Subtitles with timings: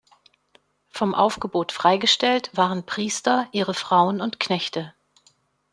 [0.89, 4.95] Vom Aufgebot freigestellt waren Priester, ihre Frauen und Knechte.